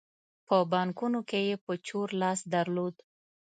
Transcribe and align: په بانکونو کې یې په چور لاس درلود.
په 0.47 0.55
بانکونو 0.71 1.19
کې 1.29 1.39
یې 1.47 1.55
په 1.65 1.73
چور 1.87 2.07
لاس 2.21 2.39
درلود. 2.53 2.95